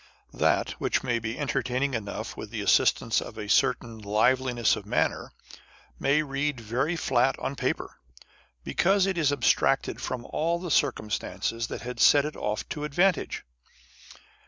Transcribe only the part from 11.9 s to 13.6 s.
set it off to advantage.